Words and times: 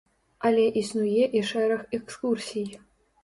Але 0.49 0.63
існуе 0.81 1.27
і 1.39 1.43
шэраг 1.51 1.83
экскурсій. 1.97 2.67